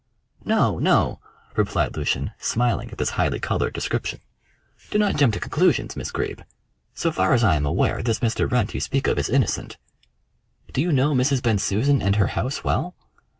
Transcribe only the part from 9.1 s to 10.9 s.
is innocent. Do